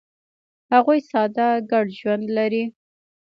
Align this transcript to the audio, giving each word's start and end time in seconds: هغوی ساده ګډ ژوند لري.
هغوی 0.73 0.99
ساده 1.09 1.47
ګډ 1.71 1.87
ژوند 1.99 2.25
لري. 2.37 2.63